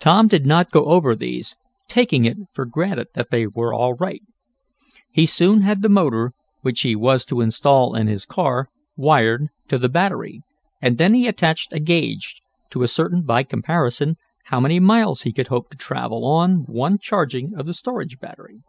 [0.00, 1.54] Tom did not go over these,
[1.86, 4.20] taking it for granted that they were all right.
[5.12, 9.78] He soon had the motor, which he was to install in his car, wired to
[9.78, 10.42] the battery,
[10.80, 12.40] and then he attached a gauge,
[12.70, 17.54] to ascertain, by comparison, how many miles he could hope to travel on one charging
[17.54, 18.64] of the storage battery.